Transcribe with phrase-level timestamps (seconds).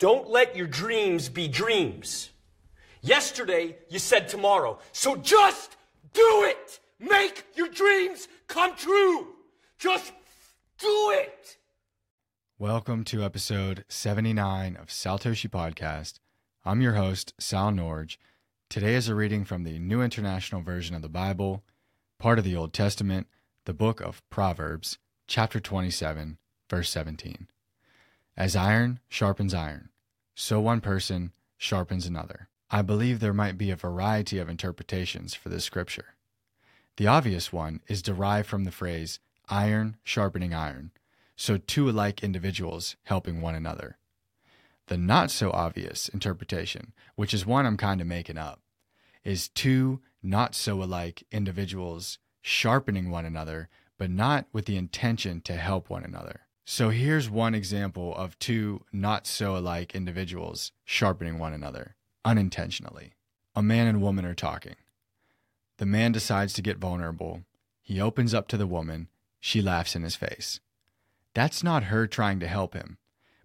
[0.00, 2.30] Don't let your dreams be dreams.
[3.02, 4.78] Yesterday, you said tomorrow.
[4.92, 5.76] So just
[6.14, 6.80] do it!
[6.98, 9.34] Make your dreams come true!
[9.78, 10.14] Just
[10.78, 11.58] do it!
[12.58, 16.14] Welcome to episode 79 of Saltoshi Podcast.
[16.64, 18.18] I'm your host, Sal Norge.
[18.70, 21.62] Today is a reading from the New International Version of the Bible,
[22.18, 23.26] part of the Old Testament,
[23.66, 24.96] the book of Proverbs,
[25.26, 26.38] chapter 27,
[26.70, 27.48] verse 17.
[28.40, 29.90] As iron sharpens iron,
[30.34, 32.48] so one person sharpens another.
[32.70, 36.14] I believe there might be a variety of interpretations for this scripture.
[36.96, 39.18] The obvious one is derived from the phrase
[39.50, 40.90] iron sharpening iron,
[41.36, 43.98] so two alike individuals helping one another.
[44.86, 48.62] The not so obvious interpretation, which is one I'm kind of making up,
[49.22, 55.56] is two not so alike individuals sharpening one another, but not with the intention to
[55.56, 56.46] help one another.
[56.72, 63.14] So here's one example of two not so alike individuals sharpening one another unintentionally.
[63.56, 64.76] A man and woman are talking.
[65.78, 67.42] The man decides to get vulnerable.
[67.82, 69.08] He opens up to the woman.
[69.40, 70.60] She laughs in his face.
[71.34, 72.98] That's not her trying to help him,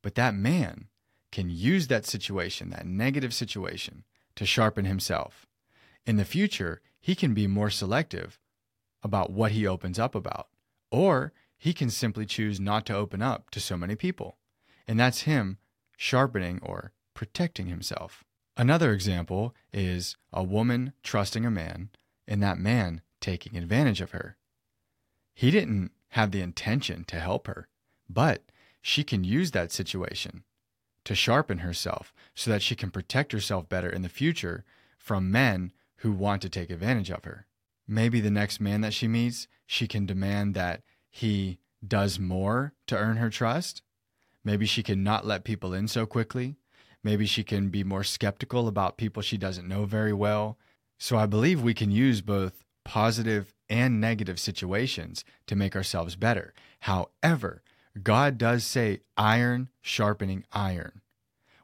[0.00, 0.86] but that man
[1.30, 4.04] can use that situation, that negative situation,
[4.36, 5.46] to sharpen himself.
[6.06, 8.40] In the future, he can be more selective
[9.02, 10.48] about what he opens up about,
[10.90, 14.38] or he can simply choose not to open up to so many people.
[14.88, 15.58] And that's him
[15.98, 18.24] sharpening or protecting himself.
[18.56, 21.90] Another example is a woman trusting a man
[22.26, 24.38] and that man taking advantage of her.
[25.34, 27.68] He didn't have the intention to help her,
[28.08, 28.42] but
[28.80, 30.44] she can use that situation
[31.04, 34.64] to sharpen herself so that she can protect herself better in the future
[34.96, 37.46] from men who want to take advantage of her.
[37.86, 42.96] Maybe the next man that she meets, she can demand that he does more to
[42.96, 43.82] earn her trust.
[44.44, 46.56] Maybe she can not let people in so quickly.
[47.02, 50.58] Maybe she can be more skeptical about people she doesn't know very well.
[50.98, 56.52] So I believe we can use both positive and negative situations to make ourselves better.
[56.80, 57.62] However,
[58.02, 61.00] God does say iron sharpening iron,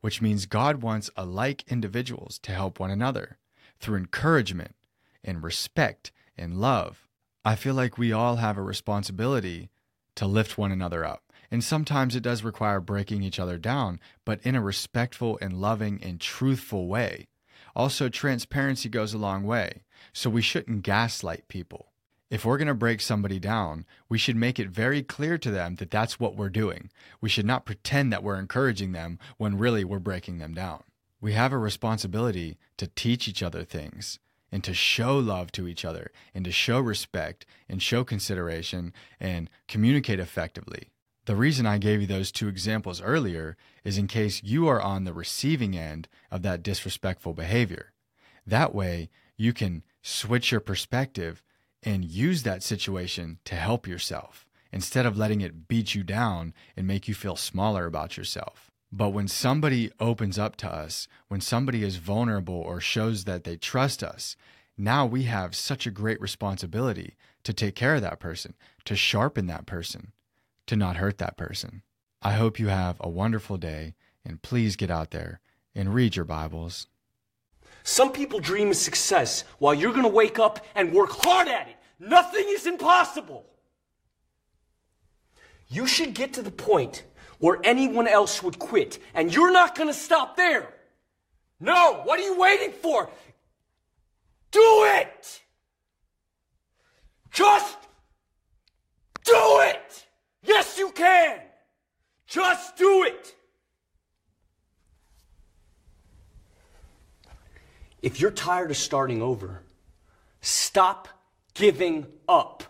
[0.00, 3.38] which means God wants alike individuals to help one another
[3.80, 4.74] through encouragement
[5.22, 7.08] and respect and love.
[7.46, 9.68] I feel like we all have a responsibility
[10.14, 11.22] to lift one another up.
[11.50, 16.00] And sometimes it does require breaking each other down, but in a respectful and loving
[16.02, 17.28] and truthful way.
[17.76, 19.82] Also, transparency goes a long way,
[20.12, 21.92] so we shouldn't gaslight people.
[22.30, 25.74] If we're going to break somebody down, we should make it very clear to them
[25.76, 26.90] that that's what we're doing.
[27.20, 30.82] We should not pretend that we're encouraging them when really we're breaking them down.
[31.20, 34.18] We have a responsibility to teach each other things
[34.54, 39.50] and to show love to each other and to show respect and show consideration and
[39.66, 40.90] communicate effectively.
[41.24, 45.02] The reason I gave you those two examples earlier is in case you are on
[45.02, 47.94] the receiving end of that disrespectful behavior.
[48.46, 51.42] That way, you can switch your perspective
[51.82, 56.86] and use that situation to help yourself instead of letting it beat you down and
[56.86, 58.70] make you feel smaller about yourself.
[58.96, 63.56] But when somebody opens up to us, when somebody is vulnerable or shows that they
[63.56, 64.36] trust us,
[64.78, 69.48] now we have such a great responsibility to take care of that person, to sharpen
[69.48, 70.12] that person,
[70.68, 71.82] to not hurt that person.
[72.22, 75.40] I hope you have a wonderful day, and please get out there
[75.74, 76.86] and read your Bibles.
[77.82, 81.66] Some people dream of success while you're going to wake up and work hard at
[81.66, 81.76] it.
[81.98, 83.44] Nothing is impossible.
[85.66, 87.02] You should get to the point
[87.38, 88.98] where anyone else would quit.
[89.14, 90.72] And you're not going to stop there.
[91.60, 93.08] No, what are you waiting for?
[94.50, 95.42] Do it!
[97.30, 97.76] Just
[99.24, 100.06] do it!
[100.42, 101.40] Yes, you can!
[102.26, 103.34] Just do it!
[108.02, 109.62] If you're tired of starting over,
[110.42, 111.08] stop
[111.54, 112.63] giving up.